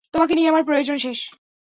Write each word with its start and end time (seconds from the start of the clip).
তোমাকে 0.13 0.33
নিয়ে 0.35 0.49
আমার 0.49 0.63
প্রয়োজন 0.63 0.97
শেষ। 0.97 1.19